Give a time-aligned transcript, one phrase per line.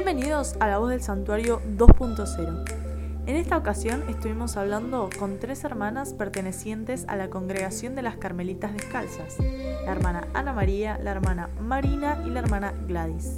[0.00, 3.24] Bienvenidos a La Voz del Santuario 2.0.
[3.26, 8.72] En esta ocasión estuvimos hablando con tres hermanas pertenecientes a la congregación de las Carmelitas
[8.74, 13.34] Descalzas, la hermana Ana María, la hermana Marina y la hermana Gladys.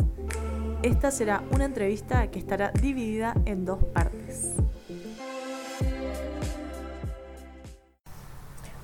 [0.82, 4.52] Esta será una entrevista que estará dividida en dos partes.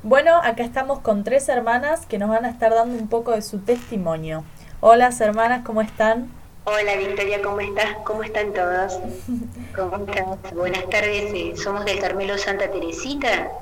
[0.02, 3.42] Bueno, acá estamos con tres hermanas que nos van a estar dando un poco de
[3.42, 4.44] su testimonio.
[4.80, 6.35] Hola hermanas, ¿cómo están?
[6.68, 7.96] Hola Victoria, ¿cómo estás?
[8.04, 8.98] ¿Cómo están todos?
[9.76, 10.52] ¿Cómo estás?
[10.52, 13.52] Buenas tardes, eh, somos del Carmelo Santa Teresita,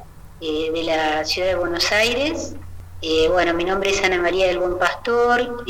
[0.40, 2.54] eh, de la ciudad de Buenos Aires.
[3.02, 5.66] Eh, bueno, mi nombre es Ana María del Buen Pastor,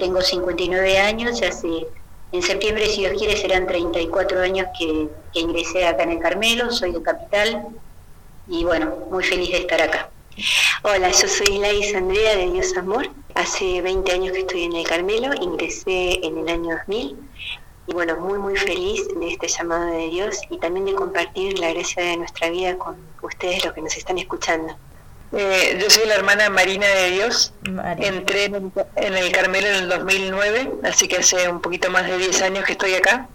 [0.00, 1.86] tengo 59 años, hace,
[2.32, 6.72] en septiembre, si Dios quiere, serán 34 años que, que ingresé acá en el Carmelo,
[6.72, 7.64] soy de Capital
[8.48, 10.10] y bueno, muy feliz de estar acá.
[10.82, 13.08] Hola, yo soy Laís Andrea de Dios Amor.
[13.36, 17.16] Hace 20 años que estoy en el Carmelo, ingresé en el año 2000
[17.86, 21.70] y bueno, muy muy feliz de este llamado de Dios y también de compartir la
[21.70, 24.74] gracia de nuestra vida con ustedes los que nos están escuchando.
[25.32, 27.52] Eh, yo soy la hermana Marina de Dios.
[27.98, 32.40] Entré en, el Carmelo en el 2009, así que hace un poquito más de 10
[32.40, 33.28] años que estoy acá.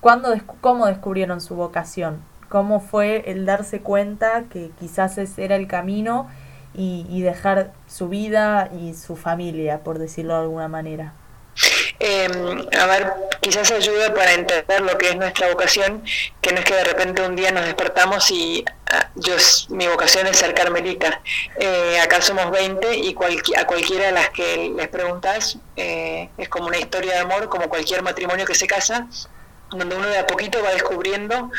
[0.00, 2.22] ¿Cuándo, ¿Cómo descubrieron su vocación?
[2.48, 6.28] ¿Cómo fue el darse cuenta que quizás ese era el camino
[6.74, 11.14] y, dejar su vida y su familia, por decirlo de alguna manera?
[11.98, 16.02] Em, a ver, quizás ayuda para entender lo que es nuestra vocación,
[16.40, 19.34] que no es que de repente un día nos despertamos y ah, yo
[19.68, 21.20] mi vocación es ser carmelita.
[21.58, 23.14] Eh, acá somos 20 y
[23.56, 27.68] a cualquiera de las que les preguntas eh, es como una historia de amor, como
[27.68, 29.06] cualquier matrimonio que se casa,
[29.70, 31.50] donde uno de a poquito va descubriendo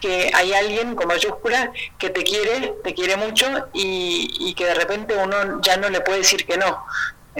[0.00, 5.16] que hay alguien con mayúscula que te quiere, te quiere mucho y, que de repente
[5.16, 6.84] uno ya no le puede decir que no.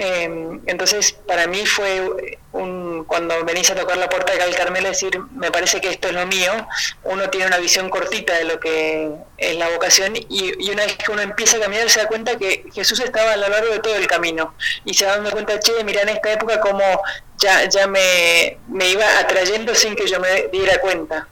[0.01, 4.89] Em, entonces, para mí fue un, cuando venís a tocar la puerta de Cal Carmelo,
[4.89, 6.53] decir, me parece que esto es lo mío,
[7.03, 11.11] uno tiene una visión cortita de lo que es la vocación y, una vez que
[11.11, 13.97] uno empieza a caminar se da cuenta que Jesús estaba a lo largo de todo
[13.97, 16.85] el camino y se da dando cuenta, che, mira en esta época como
[17.39, 21.27] ya, ya me, me iba atrayendo sin que yo me diera cuenta.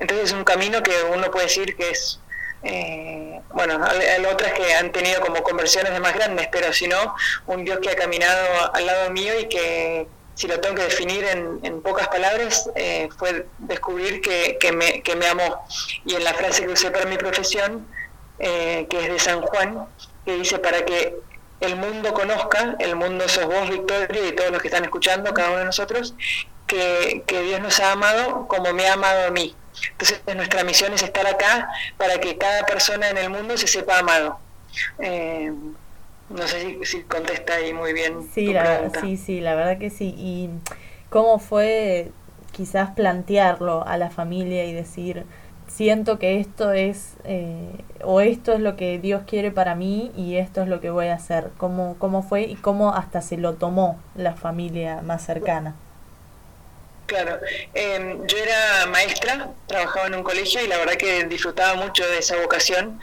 [0.00, 2.19] Entonces es un camino que uno puede decir que es,
[2.62, 7.14] eh, bueno, hay otras que han tenido como conversiones de más grandes, pero si no,
[7.46, 11.24] un Dios que ha caminado al lado mío y que, si lo tengo que definir
[11.24, 15.64] en, pocas palabras, eh, fue descubrir que, que, me, que me amó.
[16.04, 17.86] Y en la frase que usé para mi profesión,
[18.38, 19.86] eh, que es de San Juan,
[20.24, 21.16] que dice, para que
[21.60, 25.50] el mundo conozca, el mundo sos vos, Victoria, y todos los que están escuchando, cada
[25.50, 26.14] uno de nosotros,
[26.66, 29.54] que, que Dios nos ha amado como me ha amado a mí.
[29.92, 33.98] Entonces nuestra misión es estar acá para que cada persona en el mundo se sepa
[33.98, 34.38] amado.
[34.98, 35.52] Eh,
[36.28, 38.28] no sé si, contesta ahí muy bien.
[38.32, 40.14] Sí, la, sí, sí, la verdad que sí.
[40.16, 40.50] ¿Y
[41.08, 42.12] cómo fue
[42.52, 45.24] quizás plantearlo a la familia y decir,
[45.66, 50.36] siento que esto es, eh, o esto es lo que Dios quiere para mí y
[50.36, 51.50] esto es lo que voy a hacer?
[51.58, 55.74] ¿Cómo, cómo fue y cómo hasta se lo tomó la familia más cercana?
[57.10, 57.40] Claro,
[57.74, 62.18] em, yo era maestra, trabajaba en un colegio y la verdad que disfrutaba mucho de
[62.18, 63.00] esa vocación,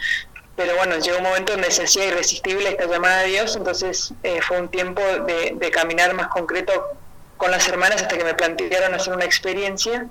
[0.56, 4.40] pero bueno, llegó un momento donde se hacía irresistible esta llamada de Dios, entonces eh,
[4.41, 6.72] fue un tiempo de, caminar más concreto
[7.35, 10.07] con las hermanas hasta que me plantearon hacer una experiencia.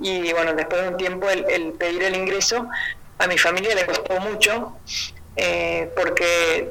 [0.00, 2.66] Y bueno, después de un tiempo el, pedir el ingreso
[3.18, 4.78] a mi familia le costó mucho
[5.36, 6.70] eh, porque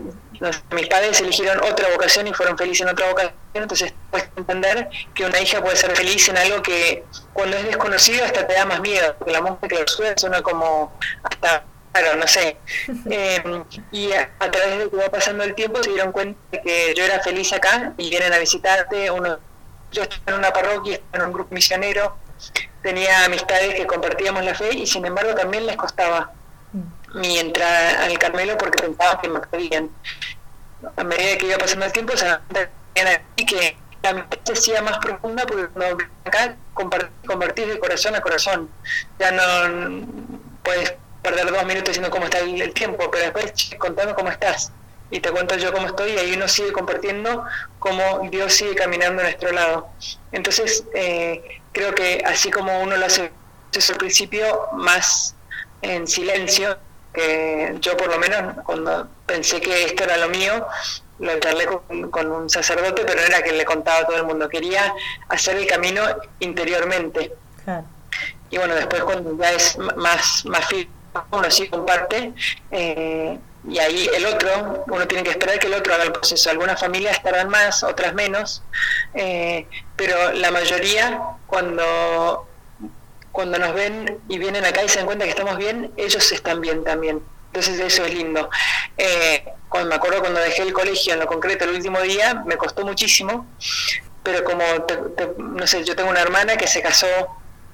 [0.71, 5.25] mis padres eligieron otra vocación y fueron felices en otra vocación, entonces puedes entender que
[5.25, 7.03] una hija puede ser feliz en algo que
[7.33, 10.97] cuando es desconocido hasta te da más miedo, porque la música que lo suena como
[11.23, 11.63] hasta
[11.95, 12.57] claro, no sé.
[13.09, 16.93] Em, y a, través de que va pasando el tiempo se dieron cuenta de que
[16.95, 19.09] yo era feliz acá y vienen a visitarte.
[19.11, 19.39] Uno,
[19.91, 22.17] yo estaba en una parroquia, estaba en un grupo misionero,
[22.81, 26.33] tenía amistades que compartíamos la fe y sin embargo también les costaba
[27.15, 29.89] mi entrada al Carmelo porque pensaba que me querían.
[30.97, 32.25] A medida que iba pasando el tiempo, se
[33.45, 38.69] que la amistad se hacía más profunda porque cuando acá convertís de corazón a corazón.
[39.19, 40.05] Ya no
[40.63, 44.71] puedes perder dos minutos diciendo cómo está el, tiempo, pero después contame cómo estás.
[45.11, 47.45] Y te cuento yo cómo estoy y ahí uno sigue compartiendo
[47.79, 49.87] cómo Dios sigue caminando a nuestro lado.
[50.31, 53.31] Entonces, eh, creo que así como uno lo hace
[53.89, 55.35] al principio, más
[55.81, 56.77] en silencio,
[57.15, 60.67] que yo por lo menos cuando pensé que esto era lo mío,
[61.19, 61.67] lo charlé
[62.11, 64.93] con, un sacerdote, pero no era que le contaba a todo el mundo, quería
[65.29, 66.03] hacer el camino
[66.39, 67.33] interiormente.
[68.49, 70.67] Y bueno, después cuando ya es más, más
[71.31, 72.33] uno sí comparte,
[72.71, 76.49] eh, y ahí el otro, uno tiene que esperar que el otro haga el proceso.
[76.49, 78.61] Algunas familias tardan más, otras menos,
[79.13, 82.47] eh, pero la mayoría cuando,
[83.35, 86.61] cuando nos ven y vienen acá y se dan cuenta que estamos bien, ellos están
[86.61, 87.21] bien también.
[87.47, 88.49] Entonces eso es lindo.
[88.97, 92.55] Eh, cuando me acuerdo cuando dejé el colegio en lo concreto el último día, me
[92.55, 93.45] costó muchísimo,
[94.23, 94.63] pero como,
[95.37, 97.07] no sé, yo tengo una hermana que se casó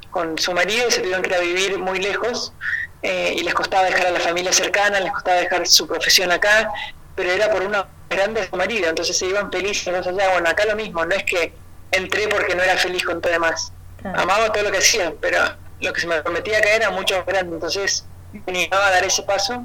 [0.09, 2.53] con su marido y se tuvieron que ir a vivir muy lejos
[3.03, 6.71] eh, y les costaba dejar a la familia cercana, les costaba dejar su profesión acá,
[7.15, 10.31] pero era por una grande de su marido, entonces se iban felices más allá.
[10.31, 11.53] Bueno, acá lo mismo, no es que
[11.91, 13.71] entré porque no era feliz con todo demás.
[14.03, 15.37] Amaba todo lo que hacía, pero
[15.79, 19.03] lo que se me prometía acá era mucho más grande, entonces me animaba a dar
[19.03, 19.63] ese paso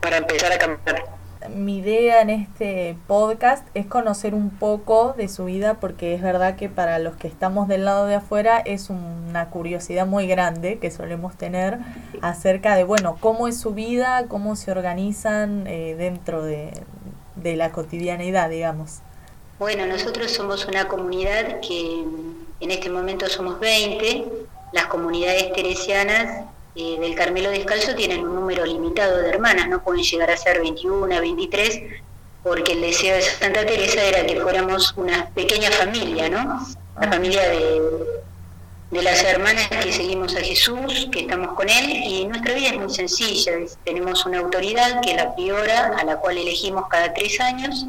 [0.00, 1.04] para empezar a cambiar
[1.48, 6.56] mi idea en este podcast es conocer un poco de su vida porque es verdad
[6.56, 10.90] que para los que estamos del lado de afuera es una curiosidad muy grande que
[10.90, 11.78] solemos tener
[12.20, 16.72] acerca de, bueno, cómo es su vida, cómo se organizan eh, dentro de,
[17.36, 19.00] de la cotidianidad, digamos.
[19.58, 22.04] Bueno, nosotros somos una comunidad que
[22.62, 24.24] en este momento somos 20,
[24.72, 26.44] las comunidades teresianas
[26.76, 30.60] eh, del Carmelo Descalzo tienen un número limitado de hermanas, no pueden llegar a ser
[30.60, 31.82] 21, 23,
[32.42, 36.66] porque el deseo de Santa Teresa era que fuéramos una pequeña familia, ¿no?
[37.00, 37.82] La familia de,
[38.92, 42.78] de las hermanas que seguimos a Jesús, que estamos con Él, y nuestra vida es
[42.78, 43.52] muy sencilla.
[43.84, 47.86] Tenemos una autoridad que es la priora, a la cual elegimos cada tres años,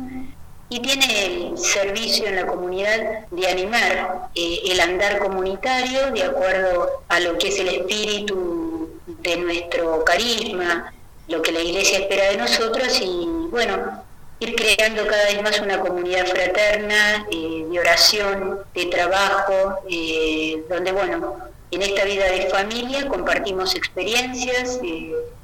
[0.73, 7.03] y tiene el servicio en la comunidad de animar eh, el andar comunitario de acuerdo
[7.09, 10.91] a lo que es el espíritu de nuestro carisma,
[11.27, 14.03] lo que la Iglesia espera de nosotros y bueno,
[14.39, 20.91] ir creando cada vez más una comunidad fraterna eh, de oración, de trabajo, eh, donde
[20.91, 21.37] bueno,
[21.69, 24.79] en esta vida de familia compartimos experiencias,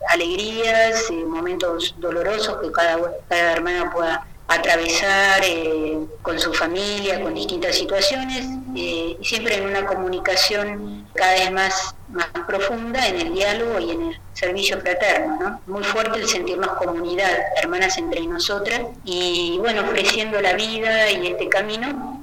[0.09, 2.97] alegrías, momentos dolorosos que cada,
[3.27, 9.85] cada hermana pueda atravesar eh, con su familia, con distintas situaciones, eh, siempre en una
[9.85, 15.37] comunicación cada vez más, más profunda en el diálogo y en el servicio fraterno.
[15.39, 15.61] ¿no?
[15.67, 17.31] Muy fuerte el sentirnos comunidad,
[17.61, 22.19] hermanas entre nosotras, y bueno, ofreciendo la vida y este camino,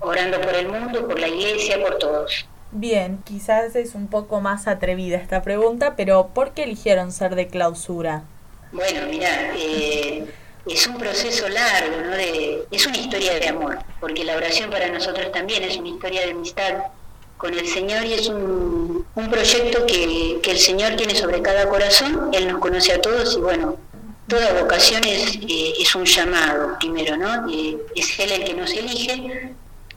[0.00, 2.46] orando por el mundo, por la iglesia, por todos.
[2.72, 7.46] Bien, quizás es un poco más atrevida esta pregunta, pero ¿por qué eligieron ser de
[7.46, 8.24] clausura?
[8.72, 10.26] Bueno, mira, eh,
[10.68, 12.14] es un proceso largo, ¿no?
[12.70, 16.32] Es una historia de amor, porque la oración para nosotros también es una historia de
[16.32, 16.74] amistad
[17.36, 22.30] con el Señor y es un, proyecto que, que, el Señor tiene sobre cada corazón,
[22.32, 23.76] Él nos conoce a todos y bueno,
[24.28, 27.48] toda vocación es, eh, es un llamado primero, ¿no?
[27.94, 29.54] Es Él el que nos elige,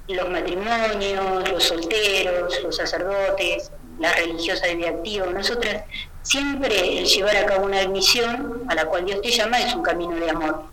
[0.07, 5.83] los matrimonios, los solteros, los sacerdotes, las religiosas de vida activo, nosotras
[6.23, 9.83] siempre el llevar a cabo una misión a la cual Dios te llama es un
[9.83, 10.63] camino de amor.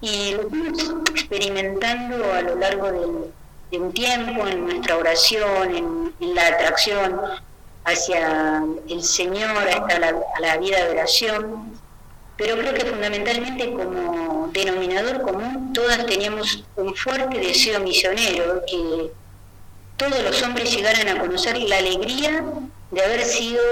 [0.00, 5.74] Y lo estamos experimentando a lo largo de, un tiempo en nuestra oración,
[6.20, 7.20] en, la atracción
[7.84, 11.78] hacia el Señor, hasta la, a la vida de oración.
[12.36, 19.10] Pero creo que fundamentalmente como denominador común todas teníamos un fuerte deseo misionero, que
[19.96, 22.44] todos los hombres llegaran a conocer la alegría
[22.90, 23.62] de haber sido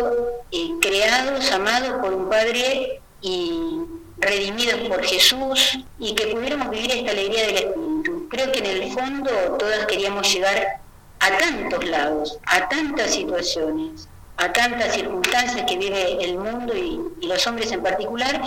[0.50, 3.80] eh, creados, amados por un Padre y
[4.18, 8.28] redimidos por Jesús y que pudiéramos vivir esta alegría del Espíritu.
[8.30, 10.80] Creo que en el fondo todas queríamos llegar
[11.20, 17.26] a tantos lados, a tantas situaciones, a tantas circunstancias que vive el mundo y, y
[17.26, 18.40] los hombres en particular,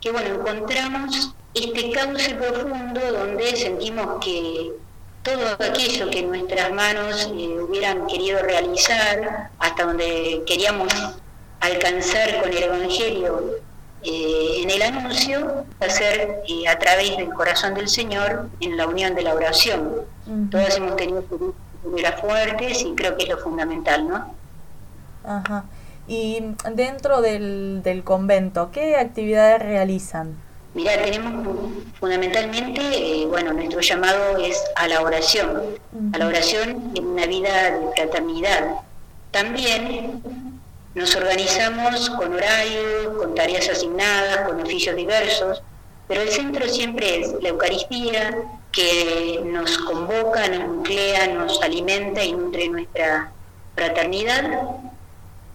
[0.00, 4.72] que bueno, encontramos este cauce profundo donde sentimos que
[5.22, 10.92] todo aquello que nuestras manos eh, hubieran querido realizar, hasta donde queríamos
[11.60, 13.60] alcanzar con el Evangelio
[14.02, 19.14] eh, en el anuncio, hacer eh, a través del corazón del Señor en la unión
[19.14, 20.02] de la oración.
[20.50, 21.24] Todos hemos tenido
[21.82, 24.34] figuras fuertes y creo que es lo fundamental, ¿no?
[25.24, 25.64] Ajá.
[26.08, 26.42] Y
[26.74, 30.36] dentro del, del convento, ¿qué actividades realizan?
[30.74, 31.46] Mirá, tenemos
[32.02, 35.78] fundamentalmente, eh, bueno, nuestro llamado es a la oración,
[36.12, 38.74] a la oración en una vida de fraternidad.
[39.30, 40.20] También
[40.96, 45.62] nos organizamos con horarios, con tareas asignadas, con oficios diversos,
[46.08, 48.36] pero el centro siempre es la Eucaristía,
[48.72, 53.30] que nos convoca, nos nuclea, nos alimenta y nutre nuestra
[53.76, 54.42] fraternidad.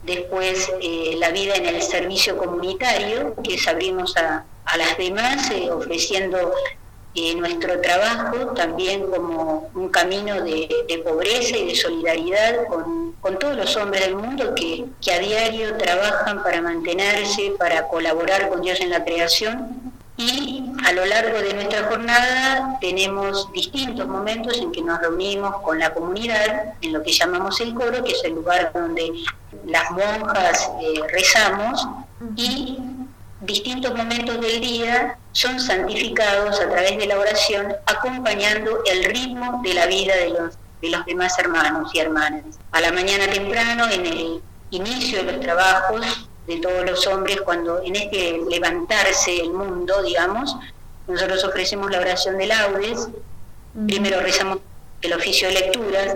[0.08, 5.70] Después eh, la vida en el servicio comunitario, que es a a las demás, eh,
[5.70, 6.54] ofreciendo
[7.14, 10.70] eh, nuestro trabajo también como un camino de,
[11.04, 15.76] pobreza y de solidaridad con, con todos los hombres del mundo que, que a diario
[15.76, 19.87] trabajan para mantenerse, para colaborar con Dios en la creación
[20.18, 25.78] y a lo largo de nuestra jornada tenemos distintos momentos en que nos reunimos con
[25.78, 29.14] la comunidad en lo que llamamos el coro, que es el lugar donde
[29.66, 31.88] las monjas eh, rezamos
[32.36, 32.80] y
[33.42, 39.74] distintos momentos del día son santificados a través de la oración, acompañando el ritmo de
[39.76, 42.44] la vida de los, de los demás hermanos y hermanas.
[42.72, 47.82] A la mañana temprano, en el inicio de los trabajos, de todos los hombres cuando
[47.84, 50.56] en este levantarse el mundo, digamos,
[51.08, 53.10] nosotros ofrecemos la oración de laudes,
[53.86, 54.60] primero rezamos
[55.02, 56.16] el oficio de lecturas,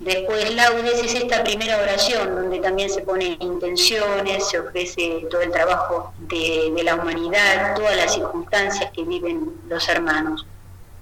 [0.00, 5.52] después laudes es esta primera oración donde también se ponen intenciones, se ofrece todo el
[5.52, 10.44] trabajo de, de la humanidad, todas las circunstancias que viven los hermanos.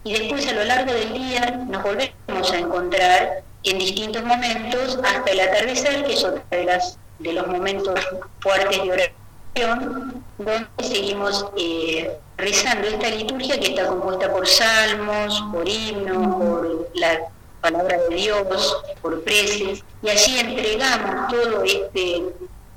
[0.05, 5.31] Y después a lo largo del día nos volvemos a encontrar en distintos momentos hasta
[5.31, 8.01] el atardecer, que es otra de las de los momentos
[8.41, 15.69] fuertes de oración, donde seguimos eh, rezando esta liturgia que está compuesta por salmos, por
[15.69, 17.29] himnos, por la
[17.61, 22.25] palabra de Dios, por preces, y allí entregamos todo este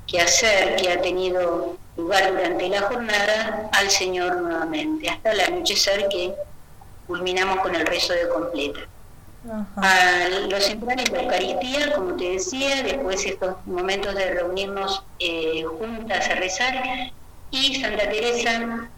[0.06, 6.34] quehacer que ha tenido lugar durante la jornada al Señor nuevamente, hasta el anochecer que
[7.06, 8.80] culminamos con el rezo de completa
[9.76, 16.28] a los centrales de Eucaristía, como te decía, después estos momentos de reunirnos eh, juntas
[16.28, 17.12] a rezar,
[17.50, 18.88] y Santa Teresa,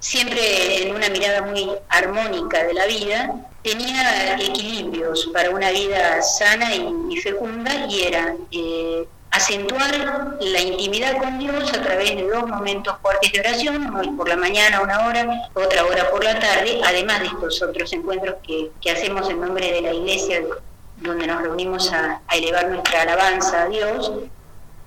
[0.00, 6.74] siempre en una mirada muy armónica de la vida, tenía equilibrios para una vida sana
[6.74, 12.96] y, fecunda, y era eh, acentuar la intimidad con Dios a través de dos momentos
[13.00, 17.20] fuertes de oración, uno por la mañana una hora, otra hora por la tarde, además
[17.20, 20.42] de estos otros encuentros que, hacemos en nombre de la iglesia,
[20.96, 24.12] donde nos reunimos a, elevar nuestra alabanza a Dios,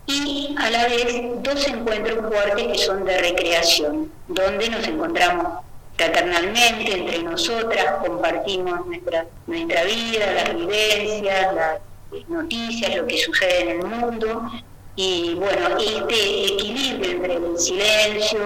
[0.05, 5.63] y a la vez dos encuentros fuertes que son de recreación, donde nos encontramos
[5.95, 11.79] fraternalmente entre nosotras, compartimos nuestra, nuestra vida, las vivencias, las
[12.27, 14.50] noticias, lo que sucede en el mundo.
[14.96, 18.39] Y bueno, este equilibrio entre el silencio,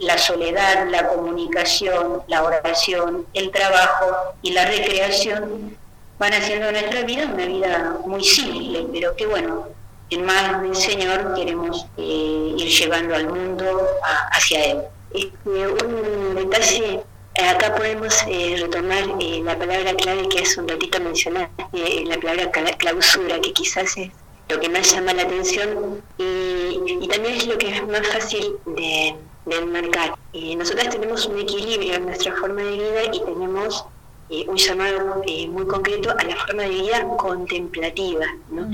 [0.00, 5.76] la soledad, la comunicación, la oración, el trabajo y la recreación
[6.18, 9.68] van haciendo nuestra vida una vida muy simple, pero que bueno,
[10.10, 13.86] en manos del Señor queremos eh, ir llevando al mundo
[14.32, 14.78] hacia Él.
[15.14, 17.00] Este, un detalle
[17.46, 22.18] Acá podemos eh, retomar eh, la palabra clave que hace un ratito mencionaste, eh, la
[22.18, 24.10] palabra clausura, que quizás es
[24.48, 29.14] lo que más llama la atención y, también es lo que es más fácil de,
[29.46, 30.18] de enmarcar.
[30.56, 33.84] nosotras tenemos un equilibrio en nuestra forma de vida y tenemos
[34.30, 38.26] un llamado eh, muy concreto a la forma de vida contemplativa.
[38.50, 38.70] ¿no?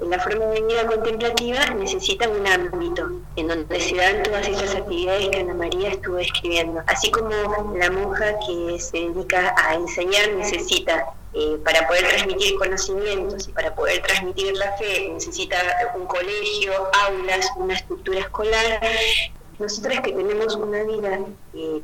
[0.00, 5.28] La forma de vida contemplativa necesita un ámbito en donde se dan todas estas actividades
[5.28, 6.82] que Ana María estuvo describiendo.
[6.86, 7.30] Así como
[7.76, 13.74] la monja que se dedica a enseñar necesita eh, para poder transmitir conocimientos y para
[13.74, 15.58] poder transmitir la fe necesita
[15.94, 16.72] un colegio,
[17.06, 18.80] aulas, una estructura escolar.
[19.58, 21.20] Nosotras que tenemos una vida
[21.54, 21.82] eh,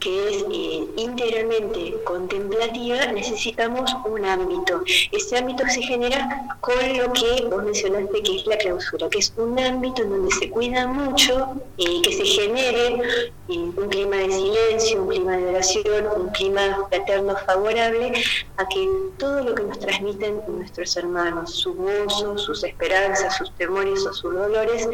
[0.00, 4.82] que es eh, íntegramente contemplativa, necesitamos un ámbito.
[5.12, 9.32] Ese ámbito se genera con lo que vos mencionaste que es la clausura, que es
[9.36, 14.30] un ámbito en donde se cuida mucho, eh, que se genere eh, un clima de
[14.30, 18.12] silencio, un clima de oración, un clima fraterno favorable
[18.56, 18.88] a que
[19.18, 24.34] todo lo que nos transmiten nuestros hermanos, sus gozos, sus esperanzas, sus temores o sus
[24.34, 24.88] dolores,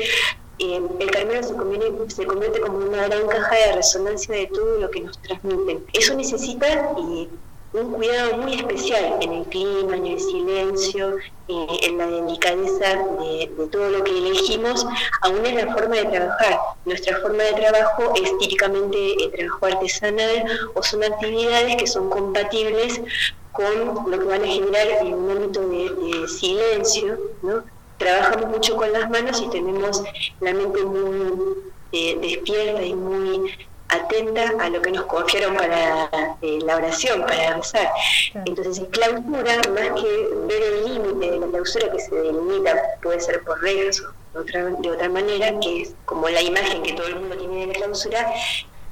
[0.58, 4.90] el Carmelo se convierte, se convierte como una gran caja de resonancia de todo lo
[4.90, 5.84] que nos transmiten.
[5.92, 6.94] Eso necesita
[7.74, 11.16] un cuidado muy especial en el clima, en el silencio,
[11.48, 14.86] en la delicadeza de, todo lo que elegimos,
[15.22, 16.58] aún en la forma de trabajar.
[16.84, 20.44] Nuestra forma de trabajo es típicamente trabajo artesanal
[20.74, 23.00] o son actividades que son compatibles
[23.50, 27.73] con lo que van a generar en un ámbito de, de silencio, ¿no?
[28.04, 30.02] Trabajamos mucho con las manos y tenemos
[30.40, 31.54] la mente muy
[31.92, 33.50] eh, despierta y muy
[33.88, 36.10] atenta a lo que nos confiaron para
[36.42, 37.88] eh, la oración, para rezar.
[38.44, 43.20] Entonces, en clausura, más que ver el límite de la clausura que se delimita, puede
[43.20, 46.92] ser por reglas o de otra, de otra manera, que es como la imagen que
[46.92, 48.34] todo el mundo tiene de la clausura,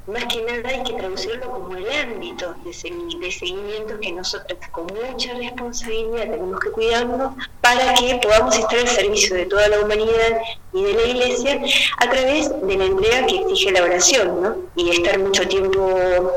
[0.06, 5.35] más que nada hay que traducirlo como el ámbito de, seguimiento que nosotros con mucha
[5.35, 10.40] responsabilidad tenemos que cuidarnos para que podamos estar al servicio de toda la humanidad
[10.73, 11.61] y de la iglesia
[11.99, 14.56] a través de la entrega que exige la oración, ¿no?
[14.75, 16.32] Y estar mucho tiempo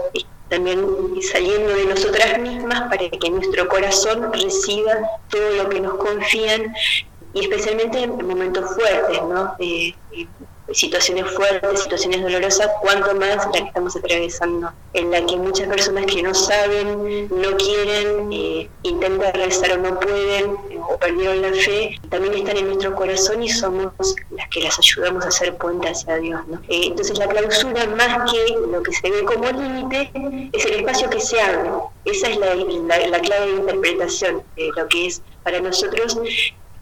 [0.49, 0.85] también
[1.31, 4.93] saliendo de nosotras mismas para que nuestro corazón reciba
[5.29, 6.73] todo lo que nos confían
[7.33, 9.55] y especialmente en momentos fuertes, ¿no?
[9.59, 9.93] Eh,
[10.73, 16.05] situaciones fuertes, situaciones dolorosas, cuanto más la que estamos atravesando, en la que muchas personas
[16.05, 21.53] que no saben, no quieren, eh, intentan rezar o no pueden, eh, o perdieron la
[21.53, 23.93] fe, también están en nuestro corazón y somos
[24.31, 26.41] las que las ayudamos a hacer puente hacia Dios.
[26.47, 26.57] ¿no?
[26.67, 30.11] Eh, entonces la clausura, más que lo que se ve como límite,
[30.51, 31.69] es el espacio que se abre.
[32.05, 32.55] Esa es la,
[33.07, 36.17] la clave de interpretación de lo que es para nosotros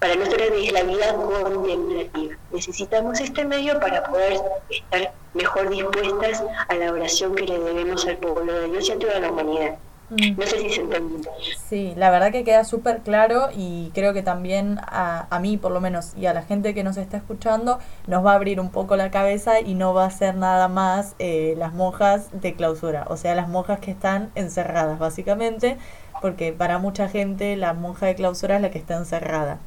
[0.04, 2.36] para nosotros es la vida contemplativa.
[2.52, 4.34] Necesitamos este medio para poder
[4.70, 9.00] estar mejor dispuestas a la oración que le debemos al pueblo de Dios y a
[9.00, 9.76] toda la humanidad.
[10.10, 10.38] Mm.
[10.38, 11.30] No sé si se entiende.
[11.70, 15.72] Sí, la verdad que queda súper claro y creo que también a, a, mí por
[15.72, 18.72] lo menos y a la gente que nos está escuchando nos va a abrir un
[18.72, 23.06] poco la cabeza y no va a ser nada más eh, las monjas de clausura,
[23.08, 25.78] o sea, las monjas que están encerradas básicamente
[26.24, 29.60] porque para mucha gente la monja de clausura es la que está encerrada.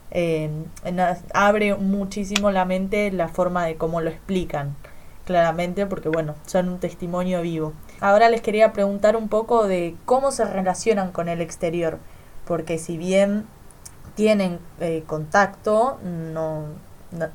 [1.34, 4.74] abre muchísimo la mente la forma de cómo lo explican,
[5.26, 7.74] claramente, porque bueno, son un testimonio vivo.
[8.00, 11.98] Ahora les quería preguntar un poco de cómo se relacionan con el exterior,
[12.46, 13.44] porque si bien
[14.14, 16.68] tienen eh, contacto, no,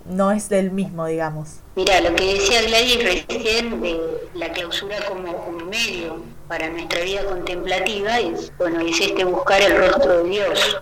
[0.06, 1.58] no, es del mismo, digamos.
[1.75, 4.00] Mira, lo que decía Gladys recién de
[4.34, 9.74] la clausura como un medio para nuestra vida contemplativa es, bueno, es este buscar el
[9.77, 10.81] rostro de Dios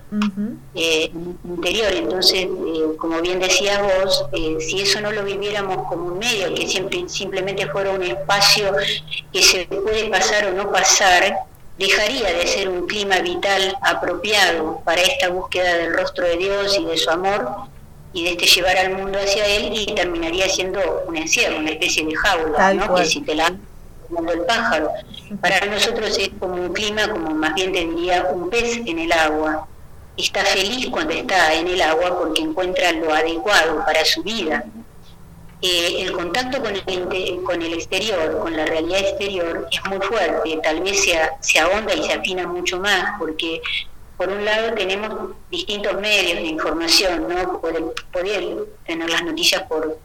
[0.73, 1.11] eh,
[1.43, 1.91] interior.
[1.93, 6.55] Entonces, eh, como bien decías vos, eh, si eso no lo viviéramos como un medio,
[6.55, 8.73] que siempre simplemente fuera un espacio
[9.31, 11.35] que se puede pasar o no pasar,
[11.77, 16.85] dejaría de ser un clima vital apropiado para esta búsqueda del rostro de Dios y
[16.85, 17.47] de su amor
[18.11, 22.03] y de este llevar al mundo hacia él y terminaría siendo un encierro, una especie
[22.03, 22.95] de jaula, ¿no?
[22.95, 23.55] que si te la
[24.09, 24.91] mundo el pájaro.
[25.41, 29.67] Para nosotros es como un clima, como más bien tendría un pez en el agua.
[30.17, 34.65] Está feliz cuando está en el agua porque encuentra lo adecuado para su vida.
[35.61, 40.59] Eh, el contacto con el, con el exterior, con la realidad exterior, es muy fuerte.
[40.63, 43.61] Tal vez se, se ahonda y se afina mucho más porque
[44.17, 47.61] por un lado tenemos distintos medios de información, ¿no?
[47.61, 49.97] Poder, poder tener las noticias por,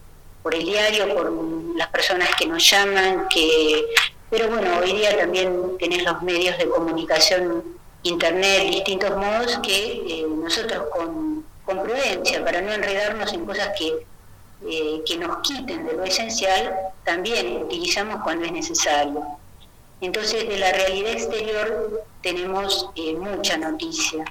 [0.45, 1.33] por el diario, por
[1.75, 3.87] las personas que nos llaman, que
[4.29, 7.65] pero bueno, hoy día también tenés los medios de comunicación,
[8.03, 14.07] internet, distintos modos que eh, nosotros con, prudencia, para no enredarnos en cosas que,
[14.69, 19.25] eh, que nos quiten de lo esencial, también utilizamos cuando es necesario.
[20.03, 24.25] Entonces, de la realidad exterior tenemos eh, mucha noticia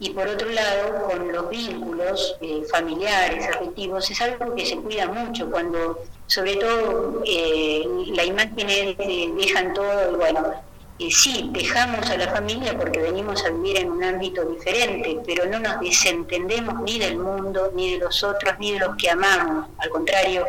[0.00, 5.06] y por otro lado con los vínculos eh, familiares, afectivos, es algo que se cuida
[5.06, 8.96] mucho cuando sobre todo eh, la imagen es
[9.36, 10.52] dejan todo y bueno,
[11.00, 15.46] eh, sí, dejamos a la familia porque venimos a vivir en un ámbito diferente, pero
[15.46, 19.68] no nos desentendemos ni del mundo, ni de los otros, ni de los que amamos.
[19.78, 20.44] Al contrario,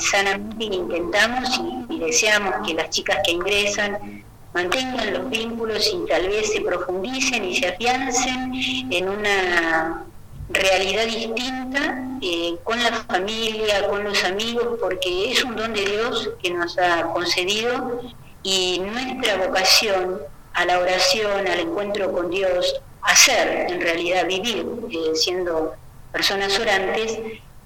[0.00, 4.24] sanamente intentamos y deseamos que las chicas que ingresan
[4.58, 8.50] mantengan los vínculos y tal vez se profundicen y se afiancen
[8.90, 10.04] en una
[10.50, 11.80] realidad distinta
[12.20, 16.76] eh, con la familia, con los amigos, porque es un don de Dios que nos
[16.76, 18.00] ha concedido
[18.42, 20.18] y nuestra vocación
[20.54, 25.74] a la oración, al encuentro con Dios, hacer en realidad vivir eh, siendo
[26.10, 27.16] personas orantes,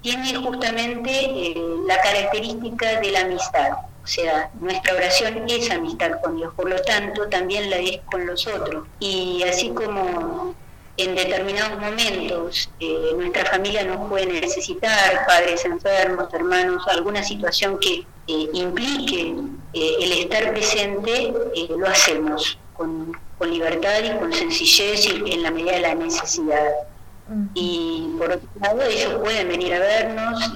[0.03, 1.55] tiene justamente eh,
[1.87, 3.92] la característica de la amistad.
[4.03, 8.25] O sea, nuestra oración es amistad con Dios, por lo tanto también la es con
[8.25, 8.85] los otros.
[8.99, 10.53] Y así como
[10.97, 18.05] en determinados momentos eh, nuestra familia nos puede necesitar, padres enfermos, hermanos, alguna situación que
[18.27, 19.35] eh, implique
[19.73, 21.33] eh, el estar presente,
[21.69, 26.71] lo hacemos con, con, libertad y con sencillez y en la medida de la necesidad.
[27.53, 30.51] Y por otro lado, ellos pueden venir a vernos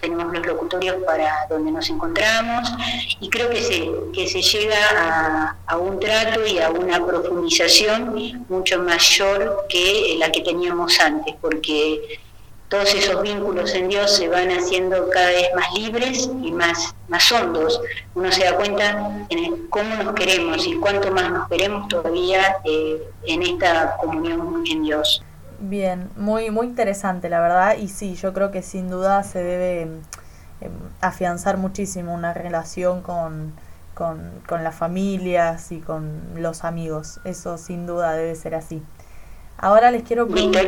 [0.00, 2.72] tenemos los locutorios para donde nos encontramos
[3.20, 8.44] y creo que se, que se llega a, a, un trato y a una profundización
[8.48, 12.20] mucho mayor que la que teníamos antes, porque
[12.70, 17.30] todos esos vínculos en Dios se van haciendo cada vez más libres y más, más
[17.32, 17.80] hondos.
[18.14, 23.02] Uno se da cuenta en cómo nos queremos y cuánto más nos queremos todavía eh,
[23.26, 25.20] en esta comunión en Dios.
[25.62, 29.82] Bien, muy, muy interesante la verdad y sí, yo creo que sin duda se debe
[29.82, 33.52] em, afianzar muchísimo una relación con,
[33.92, 38.82] con, con, las familias y con los amigos, eso sin duda debe ser así.
[39.58, 40.64] Ahora les quiero preguntar...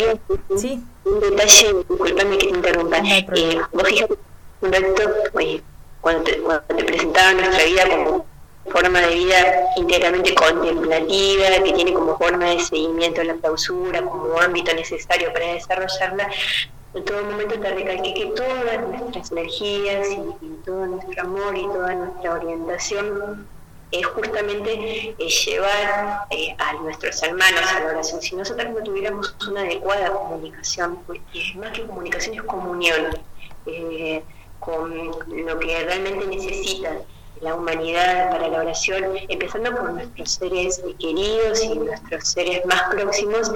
[0.59, 0.85] ¿Sí?
[1.07, 2.98] Un detalle, disculpame que te interrumpa.
[2.98, 4.18] eh, vos fíjate
[4.61, 4.83] un rato,
[6.02, 8.26] cuando, te, cuando te presentaba nuestra vida como
[8.70, 14.72] forma de vida íntegramente contemplativa, que tiene como forma de seguimiento la clausura, como ámbito
[14.75, 16.29] necesario para desarrollarla,
[16.94, 21.94] en todo momento te recalqué que todas nuestras energías y, todo nuestro amor y toda
[21.94, 23.48] nuestra orientación
[23.90, 28.22] es justamente llevar eh, a nuestros hermanos a la oración.
[28.22, 31.20] Si nosotros no tuviéramos una adecuada comunicación, porque
[31.57, 33.18] más que comunicación es comunión
[33.66, 34.22] eh,
[34.61, 34.94] con
[35.44, 36.98] lo que realmente necesitan
[37.42, 43.50] la humanidad para la oración, empezando por nuestros seres queridos y nuestros seres más próximos.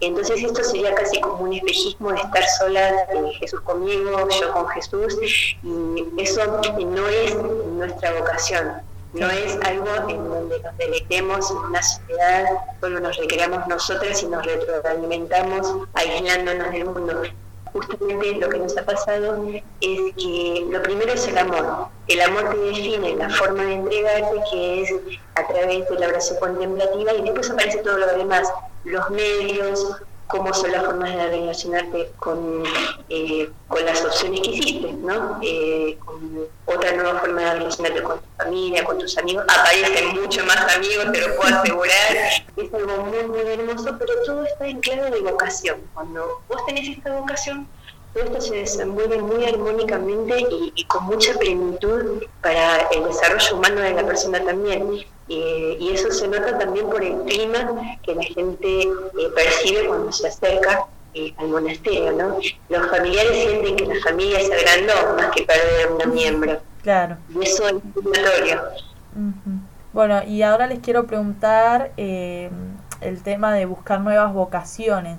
[0.00, 4.68] Entonces esto sería casi como un espejismo de estar sola, eh, Jesús conmigo, yo con
[4.68, 5.18] Jesús,
[5.62, 8.72] y eso no es nuestra vocación.
[9.12, 12.44] No es algo en donde nos deleitemos en una sociedad,
[12.80, 17.22] solo nos recreamos nosotras y nos retroalimentamos aislándonos del mundo
[17.76, 19.44] justamente lo que nos ha pasado
[19.80, 21.88] es que lo primero es el amor.
[22.08, 24.94] El amor te define la forma de entregarte, que es
[25.34, 28.48] a través de la oración contemplativa, y después aparece todo lo demás,
[28.84, 32.64] los medios, cómo son las formas de relacionarte con,
[33.08, 35.38] eh, con las opciones que hiciste, ¿no?
[35.42, 39.44] Eh, con otra nueva forma de relacionarte con tu familia, con tus amigos.
[39.48, 41.96] Aparecen mucho más amigos, te lo puedo asegurar.
[42.56, 45.78] Es algo muy, muy hermoso, pero todo está en clave de vocación.
[45.92, 47.68] Cuando vos tenés esta vocación,
[48.16, 53.92] todo esto se desenvuelve muy armónicamente y, con mucha plenitud para el desarrollo humano de
[53.92, 55.04] la persona también.
[55.28, 60.28] y eso se nota también por el clima que la gente eh, percibe cuando se
[60.28, 62.38] acerca eh, al monasterio, ¿no?
[62.68, 66.60] Los familiares sienten que la familia se agrandó más que perder un miembro.
[66.82, 67.16] Claro.
[67.34, 68.62] Y eso es obligatorio.
[69.92, 72.50] Bueno, y ahora les quiero preguntar eh,
[73.00, 75.18] el tema de buscar nuevas vocaciones.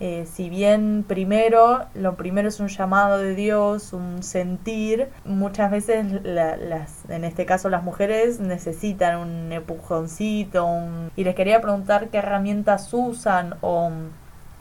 [0.00, 6.22] Eh, si bien primero, lo primero es un llamado de Dios, un sentir, muchas veces
[6.22, 10.68] las, en este caso las mujeres necesitan un empujoncito
[11.16, 13.90] y les quería preguntar qué herramientas usan o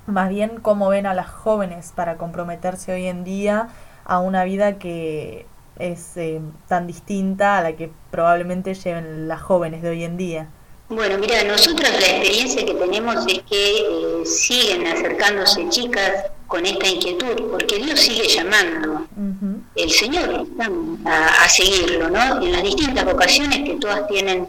[0.08, 3.68] más bien cómo ven a las jóvenes para comprometerse hoy en día
[4.06, 5.46] a una vida que
[5.78, 10.48] es eh, tan distinta a la que probablemente lleven las jóvenes de hoy en día.
[10.90, 16.88] Bueno, mira, nosotros la experiencia que tenemos es que eh, siguen acercándose chicas con esta
[16.88, 19.06] inquietud, porque Dios sigue llamando.
[19.76, 20.48] El Señor
[21.06, 22.42] a, a, seguirlo, ¿no?
[22.42, 24.48] En las distintas vocaciones que todas tienen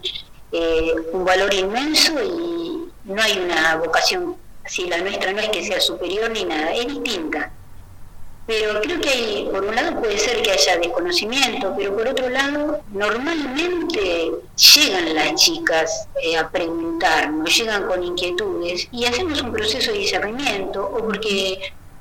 [0.52, 5.64] eh, un valor inmenso y no hay una vocación así, la nuestra no es que
[5.64, 7.50] sea superior ni nada, es distinta.
[8.48, 12.30] Pero creo que hay, por un lado puede ser que haya desconocimiento, pero por otro
[12.30, 19.92] lado, normalmente llegan las chicas eh, a preguntarnos, llegan con inquietudes y hacemos un proceso
[19.92, 21.60] de discernimiento, o porque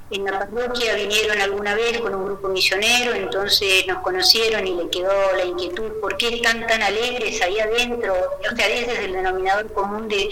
[0.10, 4.90] en la parroquia vinieron alguna vez con un grupo misionero, entonces nos conocieron y le
[4.90, 8.14] quedó la inquietud, ¿por qué están tan alegres ahí adentro?
[8.50, 10.30] O sea, es el denominador común de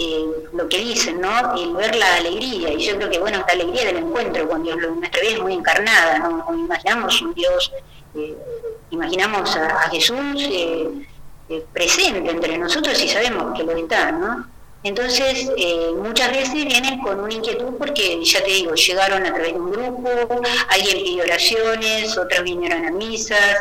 [0.00, 1.60] eh, lo que dicen, ¿no?
[1.60, 4.76] El ver la alegría, y yo creo que, bueno, esta alegría del encuentro con Dios,
[4.76, 6.54] nuestra vida es muy encarnada, ¿no?
[6.56, 7.72] Imaginamos un Dios,
[8.14, 8.36] eh,
[8.90, 10.88] imaginamos a, Jesús eh,
[11.72, 14.46] presente entre nosotros y sabemos que lo está, ¿no?
[14.84, 15.50] Entonces,
[15.96, 19.72] muchas veces vienen con una inquietud porque, ya te digo, llegaron a través de un
[19.72, 20.08] grupo,
[20.68, 23.58] alguien pidió oraciones, otros vinieron a misas,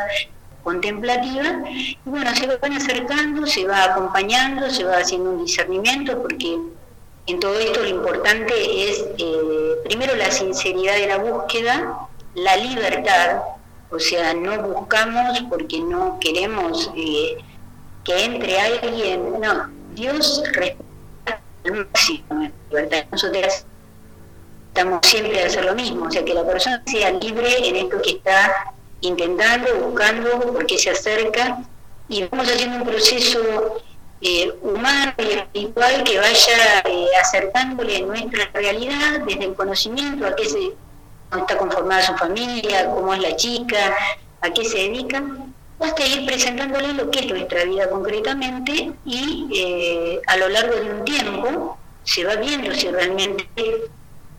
[0.67, 6.57] contemplativa, y bueno, se van acercando, se va acompañando, se va haciendo un discernimiento, porque
[7.25, 8.53] en todo esto lo importante
[8.83, 13.43] es eh, primero la sinceridad de la búsqueda, la libertad,
[13.89, 17.37] o sea, no buscamos porque no queremos eh,
[18.03, 23.05] que entre alguien, no, Dios respeta al máximo libertad.
[23.09, 23.65] Nosotros
[24.67, 28.01] estamos siempre a hacer lo mismo, o sea, que la persona sea libre en esto
[28.01, 31.59] que está intentando, buscando, porque se acerca,
[32.09, 33.81] y vamos haciendo un proceso
[34.21, 40.45] eh, humano y espiritual que vaya eh, acercándole nuestra realidad desde el conocimiento, a qué
[40.45, 40.71] se
[41.37, 43.95] está conformada su familia, cómo es la chica,
[44.41, 45.23] a qué se dedica,
[45.79, 50.91] hasta ir presentándole lo que es nuestra vida concretamente y eh, a lo largo de
[50.91, 53.47] un tiempo se va viendo si realmente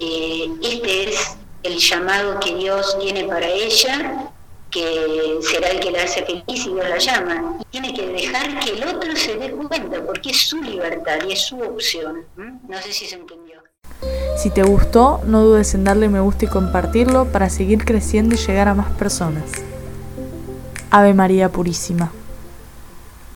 [0.01, 4.33] este es el llamado que Dios tiene para ella
[4.71, 7.59] que será el que la hace feliz y Dios la llama.
[7.61, 11.33] Y tiene que dejar que el otro se dé cuenta, porque es su libertad y
[11.33, 12.25] es su opción.
[12.37, 13.63] No sé si se entendió.
[14.37, 18.39] Si te gustó, no dudes en darle me gusta y compartirlo para seguir creciendo y
[18.39, 19.51] llegar a más personas.
[20.91, 22.13] Ave María Purísima.